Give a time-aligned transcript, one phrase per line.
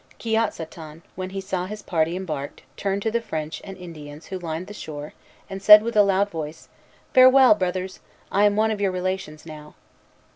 [0.19, 4.65] Kiotsaton, when he saw his party embarked, turned to the French and Indians who lined
[4.65, 5.13] the shore,
[5.47, 6.69] and said with a loud voice,
[7.13, 7.99] "Farewell, brothers!
[8.31, 9.75] I am one of your relations now."